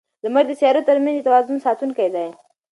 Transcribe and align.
لمر 0.23 0.43
د 0.47 0.51
سیارو 0.59 0.81
ترمنځ 0.87 1.15
د 1.17 1.21
توازن 1.27 1.57
ساتونکی 1.65 2.07
دی. 2.15 2.27